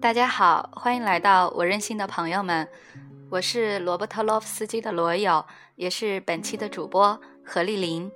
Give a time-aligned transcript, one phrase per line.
[0.00, 2.68] 大家好，欢迎来到我任性的朋友们，
[3.28, 5.44] 我是罗伯特洛夫斯基的罗友，
[5.74, 8.12] 也是本期的主播何丽玲。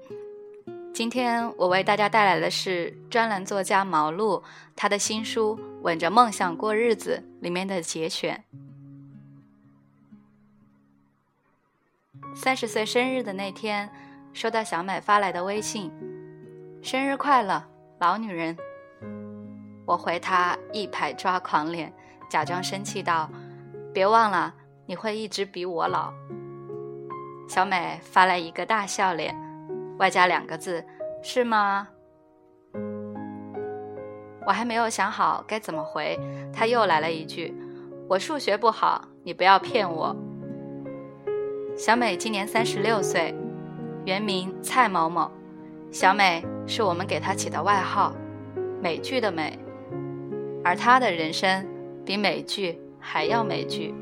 [0.94, 4.44] 今天我为大家带来的是专栏作家毛路
[4.76, 8.44] 他的新书《吻着梦想过日子》里面的节选。
[12.36, 13.90] 三十岁生日的那天，
[14.32, 15.90] 收到小美发来的微信
[16.82, 17.62] ：“生日快乐，
[17.98, 18.56] 老女人。”
[19.86, 21.92] 我回他一排抓狂脸，
[22.28, 23.28] 假装生气道
[23.92, 24.54] ：“别忘了，
[24.86, 26.12] 你会一直比我老。”
[27.48, 29.34] 小美发来一个大笑脸，
[29.98, 30.84] 外加两个字
[31.22, 31.88] ：“是吗？”
[34.46, 36.18] 我还没有想好该怎么回，
[36.52, 37.52] 他又来了一句
[38.08, 40.16] ：“我数学不好，你不要骗我。”
[41.76, 43.34] 小美今年三十六岁，
[44.10, 45.30] 原名蔡某某，
[45.92, 48.12] 小美是我们给她起的外号，
[48.82, 49.56] 美剧的美。
[50.64, 51.64] 而她的人生
[52.04, 53.94] 比美剧还要美剧。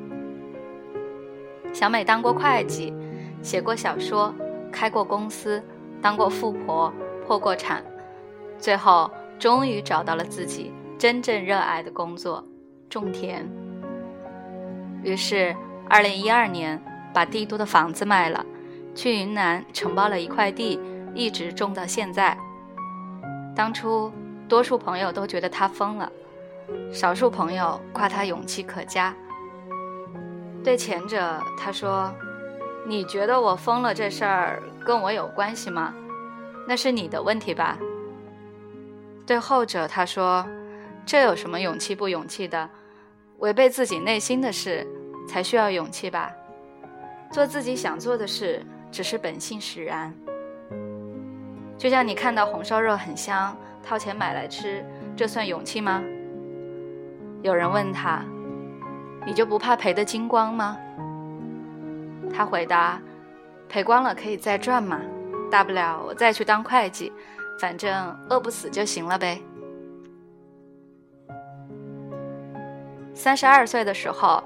[1.74, 2.90] 小美当过会计，
[3.42, 4.34] 写过小说，
[4.72, 5.62] 开过公司，
[6.00, 6.90] 当过富婆，
[7.26, 7.84] 破过产，
[8.56, 12.42] 最后终于找到了自己真正热爱的工作——
[12.88, 13.46] 种田。
[15.02, 15.54] 于是，
[15.86, 18.42] 二零一二年把帝都的房子卖了，
[18.94, 20.80] 去云南承包了一块地，
[21.14, 22.36] 一直种到现在。
[23.54, 24.12] 当初，
[24.48, 26.10] 多数朋友都觉得他疯了。
[26.92, 29.14] 少数朋友夸他勇气可嘉。
[30.62, 32.12] 对前者，他说
[32.86, 35.94] ：“你觉得我疯了这事儿跟我有关系吗？
[36.66, 37.78] 那是你的问题吧。”
[39.24, 40.46] 对后者，他说
[41.06, 42.68] ：“这有什么勇气不勇气的？
[43.38, 44.86] 违背自己内心的事
[45.28, 46.32] 才需要勇气吧？
[47.30, 50.14] 做自己想做的事只是本性使然。
[51.76, 54.84] 就像你看到红烧肉很香，掏钱买来吃，
[55.16, 56.02] 这算勇气吗？”
[57.42, 58.24] 有人问他
[59.24, 60.76] ：“你就不怕赔得精光吗？”
[62.34, 63.00] 他回答
[63.68, 65.00] ：“赔光了可以再赚嘛，
[65.50, 67.12] 大不了我再去当会计，
[67.60, 69.40] 反正饿不死就行了呗。”
[73.14, 74.42] 三十二岁的时候，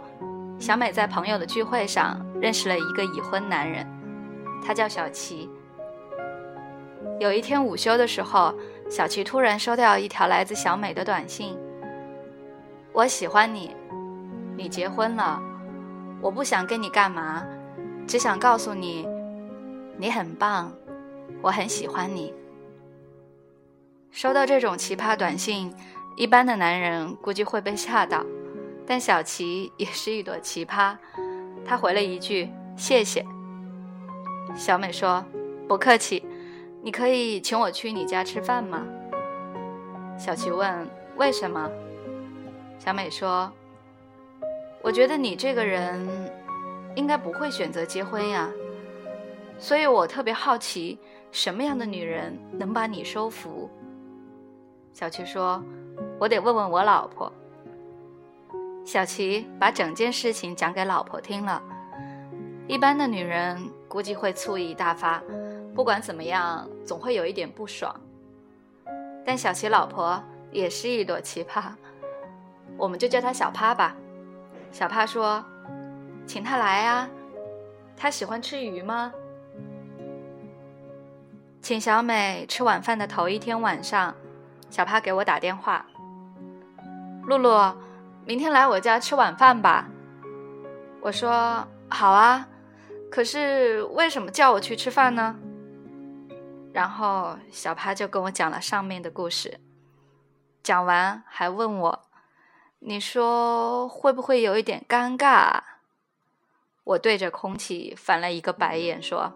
[0.58, 3.86] 小美在朋友的聚会上认识了一个已婚男人，
[4.64, 5.50] 他叫小齐。
[7.18, 8.54] 有一天午休的时候，
[8.88, 11.56] 小齐突然收到一条来自小美的短信。
[12.92, 13.74] 我喜欢你，
[14.56, 15.40] 你结婚了，
[16.20, 17.44] 我不想跟你干嘛，
[18.06, 19.08] 只想告诉你，
[19.96, 20.72] 你很棒，
[21.40, 22.34] 我很喜欢你。
[24.10, 25.74] 收到这种奇葩短信，
[26.16, 28.24] 一般的男人估计会被吓到，
[28.86, 30.96] 但小琪也是一朵奇葩，
[31.64, 33.24] 他回了一句谢谢。
[34.54, 35.24] 小美说
[35.66, 36.24] 不客气，
[36.82, 38.86] 你可以请我去你家吃饭吗？
[40.18, 41.70] 小琪问为什么？
[42.78, 43.50] 小美说
[44.82, 46.06] ：“我觉得你这个人
[46.94, 48.50] 应该不会选择结婚呀，
[49.58, 50.98] 所以我特别好奇
[51.30, 53.70] 什么样的女人能把你收服。”
[54.92, 55.62] 小琪说
[56.20, 57.32] ：“我得问问我老婆。”
[58.84, 61.62] 小琪把整件事情讲给老婆听了。
[62.68, 63.58] 一般的女人
[63.92, 65.22] 估计会醋意大发，
[65.74, 67.94] 不管怎么样，总会有一点不爽。
[69.22, 70.18] 但小琪老婆
[70.50, 71.64] 也是一朵奇葩。
[72.78, 73.94] 我们就叫她小趴吧。
[74.70, 75.44] 小趴说
[76.26, 77.06] ：“请他来啊，
[77.94, 79.12] 他喜欢吃鱼吗？”
[81.60, 84.14] 请小美吃晚饭的头一天晚上，
[84.70, 85.84] 小趴给我打电话
[87.28, 87.76] ：“露露，
[88.24, 89.86] 明天来我家吃晚饭吧。”
[91.02, 92.48] 我说：“好啊，
[93.12, 95.36] 可是为什么叫我去吃饭呢？”
[96.72, 99.60] 然后小趴就跟我讲了上面的故事，
[100.62, 102.02] 讲完还问我。
[102.78, 105.60] 你说会不会有一点尴尬？
[106.84, 109.34] 我对着空气翻了一个白眼，说：“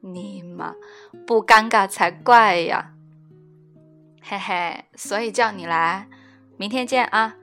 [0.00, 0.74] 你妈，
[1.26, 2.92] 不尴尬才怪呀！”
[4.22, 6.06] 嘿嘿，所以叫你来，
[6.58, 7.34] 明天见啊！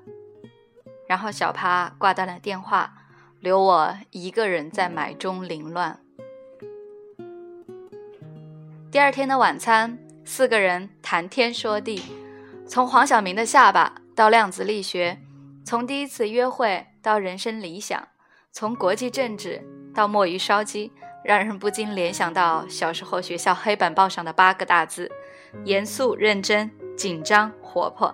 [1.07, 2.93] 然后小趴挂断了电话，
[3.41, 5.99] 留我一个人在霾中凌乱。
[8.91, 12.03] 第二天的晚餐，四个人谈天说地，
[12.67, 15.17] 从黄晓明的下巴到量子力学。
[15.65, 18.07] 从第一次约会到人生理想，
[18.51, 19.59] 从国际政治
[19.91, 20.91] 到墨鱼烧鸡，
[21.23, 25.11] 让人不禁联想到小时候学校黑板报上的八个大字：
[25.65, 28.13] 严肃、认真、紧张、活泼。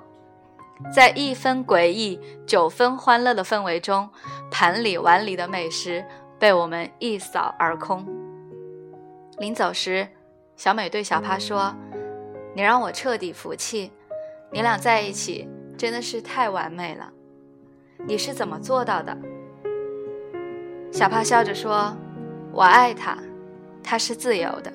[0.93, 4.09] 在一分诡异、九分欢乐的氛围中，
[4.51, 6.05] 盘里碗里的美食
[6.37, 8.05] 被我们一扫而空。
[9.39, 10.07] 临走时，
[10.55, 11.75] 小美对小帕说
[12.55, 13.91] ：“你让我彻底服气，
[14.51, 17.11] 你俩在一起真的是太完美了。
[18.07, 19.17] 你是怎么做到的？”
[20.91, 21.95] 小帕笑着说
[22.53, 23.17] ：“我爱他，
[23.83, 24.71] 他是自由的。”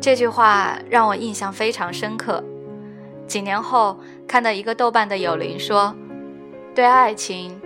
[0.00, 2.42] 这句话让我印象非常深刻。
[3.26, 5.94] 几年后，看到一个豆瓣的友邻说
[6.74, 7.60] ：“对爱情，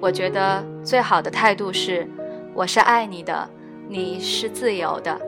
[0.00, 2.08] 我觉得最好的态度是，
[2.54, 3.48] 我是爱你的，
[3.88, 5.18] 你是自由的。”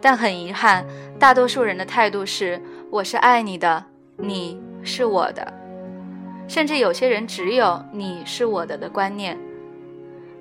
[0.00, 0.86] 但很遗憾，
[1.18, 2.60] 大多数人的态度是，
[2.90, 3.84] 我是爱你的，
[4.16, 5.52] 你是我的。
[6.46, 9.38] 甚至有些人只有你是我的的观念。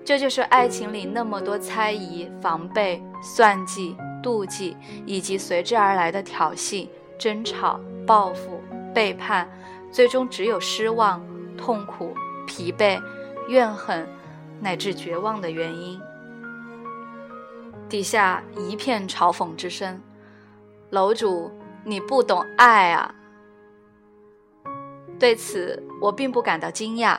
[0.03, 3.95] 这就是爱情里那么多猜疑、防备、算计。
[4.23, 6.88] 妒忌以及随之而来的挑衅、
[7.19, 8.61] 争吵、报复、
[8.94, 9.50] 背叛，
[9.91, 11.21] 最终只有失望、
[11.57, 12.15] 痛苦、
[12.45, 13.01] 疲惫、
[13.47, 14.07] 怨恨，
[14.59, 16.00] 乃至绝望的原因。
[17.89, 20.01] 底下一片嘲讽之声
[20.89, 21.51] ：“楼主，
[21.83, 23.13] 你不懂爱啊！”
[25.19, 27.17] 对此，我并不感到惊讶，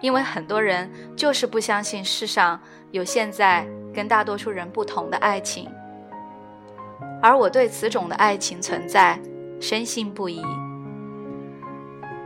[0.00, 2.60] 因为很多人就是不相信世上
[2.92, 5.68] 有现在跟大多数人不同的爱情。
[7.20, 9.20] 而我对此种的爱情存在
[9.60, 10.40] 深信不疑，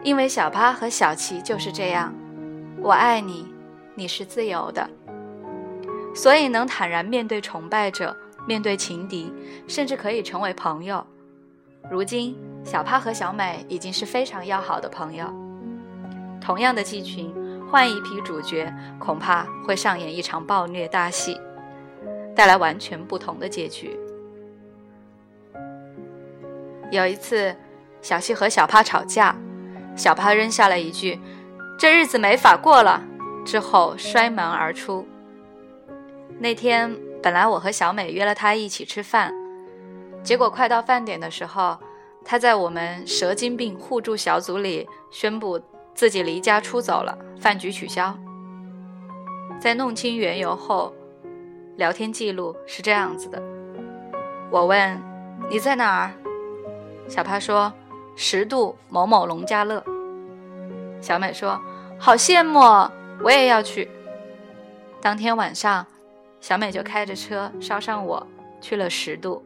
[0.04, 2.14] 因为小八和小琪就是这样，
[2.80, 3.46] 我爱你，
[3.94, 4.88] 你是自由的，
[6.14, 8.14] 所以能坦然面对崇拜者，
[8.46, 9.32] 面对情敌，
[9.66, 11.04] 甚至可以成为朋友。
[11.90, 15.26] 如今，小帕和小美已经是非常要好的朋友。
[16.38, 17.32] 同样的剧群，
[17.70, 21.40] 换一批主角，恐怕会上演一场暴虐大戏，
[22.36, 23.98] 带来完全不同的结局。
[26.92, 27.56] 有一次，
[28.02, 29.34] 小西和小帕吵架，
[29.96, 31.18] 小帕扔下了一句
[31.78, 33.02] ：“这日子没法过了。”
[33.46, 35.08] 之后摔门而出。
[36.38, 39.32] 那天本来我和小美约了他一起吃饭，
[40.22, 41.78] 结果快到饭点的时候，
[42.26, 45.58] 他在我们蛇精病互助小组里宣布
[45.94, 48.14] 自己离家出走了，饭局取消。
[49.58, 50.94] 在弄清缘由后，
[51.76, 53.42] 聊天记录是这样子的：
[54.50, 55.00] 我问
[55.48, 56.12] 你在哪儿？
[57.08, 57.72] 小帕说
[58.16, 59.84] ：“十度某某农家乐。”
[61.00, 61.60] 小美说
[61.98, 62.60] ：“好羡慕，
[63.22, 63.90] 我也要去。”
[65.02, 65.86] 当天晚上，
[66.40, 68.26] 小美就开着车捎上我
[68.60, 69.44] 去了十度。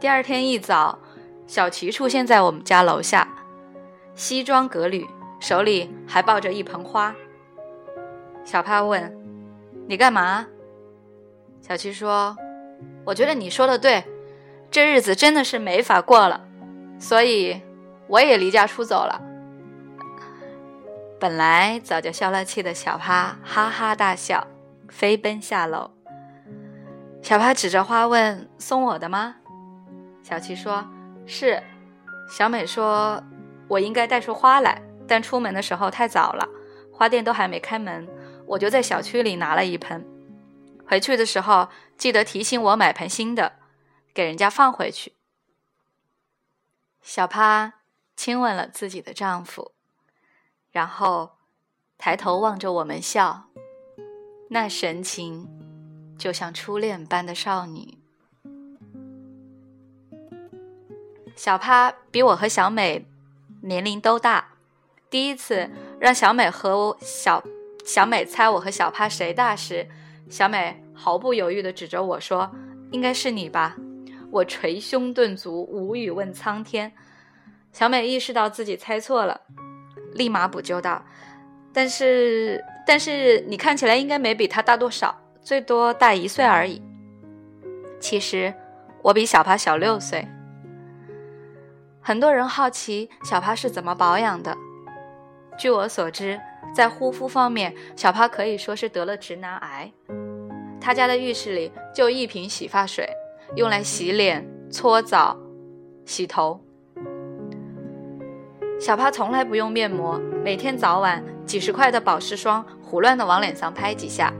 [0.00, 0.98] 第二天一早，
[1.46, 3.28] 小齐出现在我们家楼下，
[4.14, 5.06] 西装革履，
[5.38, 7.14] 手里还抱着一盆花。
[8.44, 9.16] 小帕问
[9.86, 10.46] ：“你干嘛？”
[11.60, 12.36] 小齐说
[13.04, 14.02] ：“我觉得你说的对。”
[14.72, 16.40] 这日子真的是没法过了，
[16.98, 17.60] 所以
[18.08, 19.20] 我也离家出走了。
[21.20, 24.46] 本来早就消了气的小帕哈哈大笑，
[24.88, 25.90] 飞奔下楼。
[27.20, 29.36] 小帕指着花问：“送我的吗？”
[30.24, 30.82] 小七说
[31.26, 31.62] ：“是。”
[32.30, 33.22] 小美说
[33.68, 36.48] ：“我应该带束花来，但出门的时候太早了，
[36.90, 38.08] 花店都还没开门，
[38.46, 40.02] 我就在小区里拿了一盆。
[40.86, 41.68] 回去的时候
[41.98, 43.52] 记得提醒我买盆新的。”
[44.14, 45.14] 给人家放回去。
[47.00, 47.80] 小帕
[48.14, 49.72] 亲吻了自己的丈夫，
[50.70, 51.32] 然后
[51.98, 53.48] 抬头望着我们笑，
[54.50, 55.48] 那神情
[56.18, 57.98] 就像初恋般的少女。
[61.34, 63.06] 小帕比我和小美
[63.62, 64.54] 年龄都大，
[65.10, 67.42] 第一次让小美和我小
[67.84, 69.88] 小美猜我和小帕谁大时，
[70.30, 72.54] 小美毫不犹豫地指着我说
[72.92, 73.76] ：“应该是你吧。”
[74.32, 76.90] 我捶胸顿足，无语问苍天。
[77.70, 79.42] 小美意识到自己猜错了，
[80.14, 81.04] 立马补救道
[81.70, 86.80] ：“但是，但是你看起来应该没比他大多少，最多大一岁而已。
[88.00, 88.52] 其实
[89.02, 90.26] 我比小帕小六岁。”
[92.00, 94.56] 很多人好奇小帕是怎么保养的。
[95.58, 96.40] 据我所知，
[96.74, 99.92] 在护肤方面，小帕可以说是得了直男癌。
[100.80, 103.06] 他家的浴室里就一瓶洗发水。
[103.54, 105.36] 用来洗脸、搓澡、
[106.06, 106.58] 洗头。
[108.80, 114.32] 小帕从来不用面膜，每天早晚几十块的保湿霜胡乱的往脸上拍几下，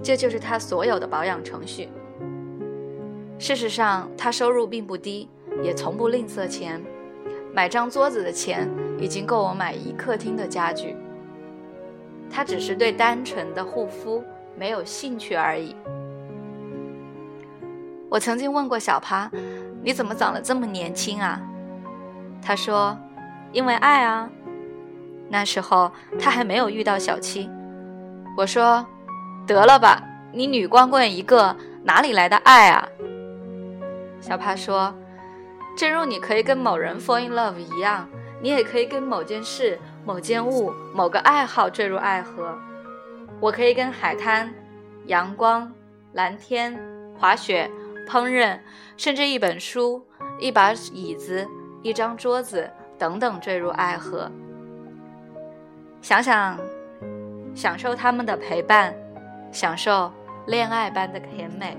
[0.00, 1.88] 这就是他所有的保养程序。
[3.36, 5.28] 事实上，他收入并不低，
[5.60, 6.80] 也从不吝啬钱，
[7.52, 10.94] 买张桌子的钱已经够我买一客厅的家具。
[12.30, 14.22] 他只是对单纯的护肤
[14.56, 15.74] 没有兴趣而已。
[18.16, 19.30] 我曾经问过小趴
[19.84, 21.38] ：“你怎么长得这么年轻啊？”
[22.40, 22.96] 他说
[23.52, 24.26] ：“因为爱啊。”
[25.28, 27.50] 那时候他还没有遇到小七。
[28.34, 28.86] 我说
[29.46, 31.54] ：“得了吧，你女光棍一个，
[31.84, 32.88] 哪里来的爱啊？
[34.18, 34.94] 小趴说
[35.76, 38.08] ：“正如你可以跟某人 fall in love 一样，
[38.40, 42.56] 你也可以跟某件事、某件物、某个爱好坠入爱河。
[43.40, 44.50] 我可以跟海滩、
[45.04, 45.70] 阳光、
[46.14, 46.80] 蓝天、
[47.18, 47.70] 滑雪、
[48.06, 48.58] 烹饪，
[48.96, 50.06] 甚至一本书、
[50.38, 51.46] 一把椅子、
[51.82, 54.30] 一张桌子等等坠入爱河。
[56.00, 56.58] 想想，
[57.54, 58.94] 享受他们的陪伴，
[59.50, 60.12] 享受
[60.46, 61.76] 恋爱般的甜美。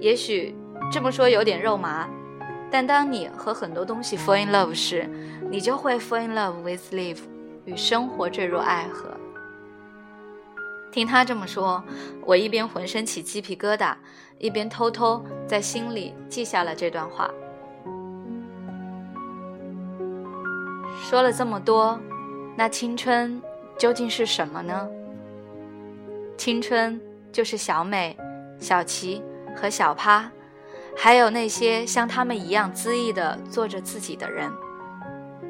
[0.00, 0.54] 也许。”
[0.92, 2.06] 这么说有点肉麻，
[2.70, 5.08] 但当你和很多东西 fall in love 时，
[5.50, 7.20] 你就会 fall in love with life，
[7.64, 9.08] 与生活坠入爱河。
[10.94, 11.82] 听他这么说，
[12.24, 13.96] 我一边浑身起鸡皮疙瘩，
[14.38, 17.28] 一边偷偷在心里记下了这段话。
[21.02, 21.98] 说了这么多，
[22.56, 23.42] 那青春
[23.76, 24.88] 究竟是什么呢？
[26.36, 27.00] 青春
[27.32, 28.16] 就是小美、
[28.60, 29.20] 小琪
[29.56, 30.30] 和小趴。
[30.96, 34.48] 还有那些像他们一样恣意的做着自己的人，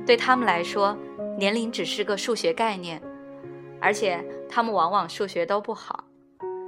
[0.06, 0.96] 对他们来说，
[1.36, 2.98] 年龄只是个数学概念，
[3.78, 6.04] 而且他们往往数学都不好，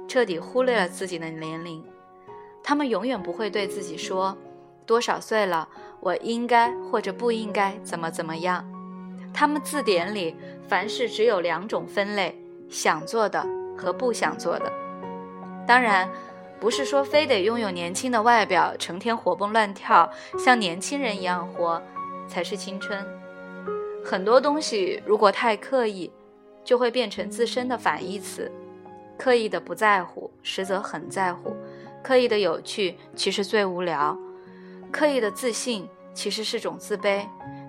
[0.07, 1.83] 彻底忽略了自己的年龄。
[2.63, 4.37] 他们永远不会对自己说，
[4.85, 5.67] 多少岁了，
[5.99, 8.65] 我应该或者不应该怎么怎么样。
[9.33, 10.35] 他们字典里
[10.67, 12.35] 凡事只有两种分类：
[12.69, 13.45] 想做的
[13.77, 14.71] 和不想做的。
[15.65, 16.09] 当然。
[16.59, 21.79] 不是说非得拥有年轻的外表，成天活蹦乱跳，像年轻人一样活，
[22.27, 23.05] 才是青春。
[24.03, 26.11] 很多东西如果太刻意，
[26.67, 28.51] 就会变成自身的反义词。
[29.17, 31.53] 刻意的不在乎，实则很在乎；
[32.03, 34.17] 刻意的有趣，其实最无聊；
[34.91, 37.25] 刻意的自信，其实是种自卑；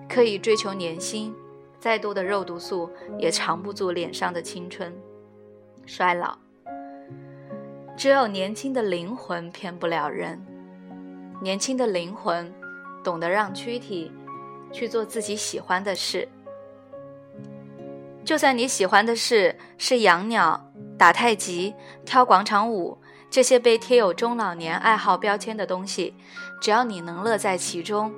[0.09, 1.33] 刻意追求年轻，
[1.79, 4.93] 再多的肉毒素也藏不住脸上的青春。
[5.85, 6.37] 衰老。
[7.95, 10.45] 只有年轻的灵魂骗不了人，
[11.41, 12.53] 年轻的灵魂
[13.01, 14.11] 懂得让躯体
[14.73, 16.27] 去做自己喜欢的事。
[18.29, 21.73] 就算你喜欢的事是养鸟、打太极、
[22.05, 26.13] 跳广场舞这些被贴有中老年爱好标签的东西，
[26.61, 28.13] 只要你能乐在其中，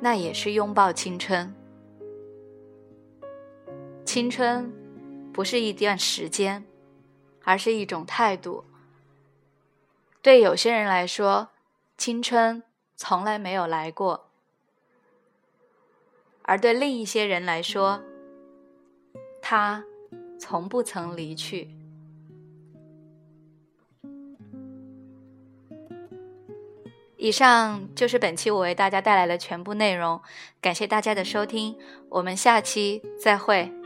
[0.00, 1.54] 那也是拥抱青春。
[4.02, 4.72] 青春
[5.30, 6.64] 不是一段时间，
[7.44, 8.64] 而是一种态度。
[10.22, 11.50] 对有些人来说，
[11.98, 12.62] 青春
[12.96, 14.20] 从来没有来过；
[16.44, 18.02] 而对另一些人来说，
[19.40, 19.84] 他
[20.38, 21.68] 从不曾离去。
[27.16, 30.20] 以上就是本期我为大家带来的全部内容，
[30.60, 31.76] 感谢大家的收听，
[32.08, 33.79] 我们下期再会。